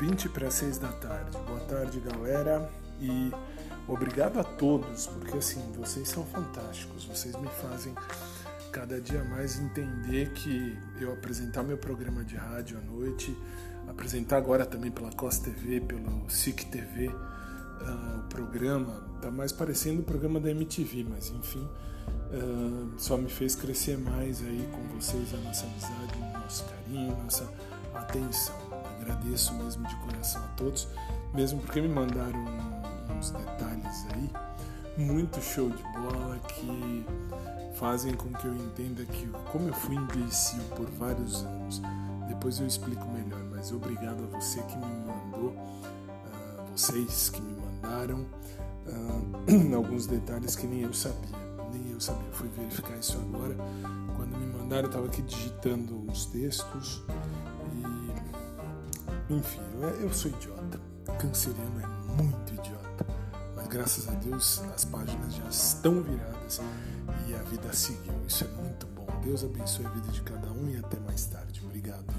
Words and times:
20 0.00 0.30
para 0.30 0.50
6 0.50 0.78
da 0.78 0.88
tarde. 0.88 1.36
Boa 1.46 1.60
tarde, 1.60 2.00
galera. 2.00 2.70
E 2.98 3.30
obrigado 3.86 4.40
a 4.40 4.44
todos, 4.44 5.06
porque 5.08 5.36
assim, 5.36 5.60
vocês 5.76 6.08
são 6.08 6.24
fantásticos. 6.24 7.04
Vocês 7.04 7.38
me 7.38 7.48
fazem 7.48 7.94
cada 8.72 8.98
dia 8.98 9.22
mais 9.24 9.60
entender 9.60 10.32
que 10.32 10.78
eu 10.98 11.12
apresentar 11.12 11.62
meu 11.62 11.76
programa 11.76 12.24
de 12.24 12.34
rádio 12.34 12.78
à 12.78 12.80
noite, 12.80 13.36
apresentar 13.88 14.38
agora 14.38 14.64
também 14.64 14.90
pela 14.90 15.12
Costa 15.12 15.50
TV, 15.50 15.82
pelo 15.82 16.30
SIC 16.30 16.64
TV, 16.70 17.08
uh, 17.08 17.14
ah, 17.82 18.20
o 18.24 18.28
programa, 18.30 19.02
tá 19.20 19.30
mais 19.30 19.52
parecendo 19.52 20.00
o 20.00 20.04
programa 20.04 20.40
da 20.40 20.50
MTV, 20.50 21.04
mas 21.10 21.28
enfim, 21.28 21.68
uh, 22.32 22.90
só 22.96 23.18
me 23.18 23.28
fez 23.28 23.54
crescer 23.54 23.98
mais 23.98 24.40
aí 24.40 24.66
com 24.72 24.82
vocês, 24.96 25.34
a 25.34 25.36
nossa 25.38 25.66
amizade, 25.66 26.16
o 26.16 26.38
nosso 26.38 26.64
carinho, 26.64 27.16
nossa 27.22 27.52
atenção. 27.92 28.69
Agradeço 29.00 29.54
mesmo 29.54 29.86
de 29.86 29.96
coração 29.96 30.42
a 30.42 30.48
todos, 30.56 30.88
mesmo 31.34 31.60
porque 31.60 31.80
me 31.80 31.88
mandaram 31.88 32.44
uns 33.16 33.30
detalhes 33.30 34.06
aí, 34.14 34.30
muito 34.96 35.40
show 35.40 35.70
de 35.70 35.82
bola 35.82 36.38
que 36.38 37.06
fazem 37.74 38.14
com 38.14 38.30
que 38.32 38.46
eu 38.46 38.54
entenda 38.54 39.04
que 39.04 39.26
como 39.50 39.68
eu 39.68 39.74
fui 39.74 39.94
imbecil 39.94 40.62
por 40.76 40.86
vários 40.90 41.42
anos, 41.44 41.80
depois 42.28 42.60
eu 42.60 42.66
explico 42.66 43.06
melhor, 43.08 43.42
mas 43.50 43.72
obrigado 43.72 44.22
a 44.24 44.38
você 44.38 44.60
que 44.62 44.76
me 44.76 45.06
mandou, 45.06 45.50
uh, 45.50 46.70
vocês 46.76 47.30
que 47.30 47.40
me 47.40 47.54
mandaram 47.54 48.26
uh, 48.86 49.74
alguns 49.76 50.06
detalhes 50.06 50.54
que 50.56 50.66
nem 50.66 50.82
eu 50.82 50.92
sabia, 50.92 51.38
nem 51.72 51.92
eu 51.92 52.00
sabia, 52.00 52.30
fui 52.32 52.48
verificar 52.48 52.96
isso 52.98 53.18
agora, 53.18 53.56
quando 54.16 54.36
me 54.36 54.46
mandaram 54.58 54.82
eu 54.82 54.88
estava 54.88 55.06
aqui 55.06 55.22
digitando 55.22 56.04
os 56.10 56.26
textos 56.26 57.02
enfim, 59.30 59.60
eu 60.00 60.12
sou 60.12 60.30
idiota, 60.30 60.80
canceriano 61.18 61.80
é 61.80 62.22
muito 62.22 62.54
idiota, 62.54 63.06
mas 63.54 63.68
graças 63.68 64.08
a 64.08 64.12
Deus 64.12 64.60
as 64.74 64.84
páginas 64.84 65.34
já 65.34 65.48
estão 65.48 66.02
viradas 66.02 66.60
e 67.28 67.34
a 67.34 67.42
vida 67.44 67.72
seguiu. 67.72 68.14
Isso 68.26 68.44
é 68.44 68.48
muito 68.62 68.86
bom. 68.88 69.06
Deus 69.24 69.44
abençoe 69.44 69.86
a 69.86 69.90
vida 69.90 70.10
de 70.12 70.22
cada 70.22 70.50
um 70.50 70.68
e 70.68 70.76
até 70.78 70.98
mais 71.00 71.26
tarde. 71.26 71.60
Obrigado. 71.64 72.12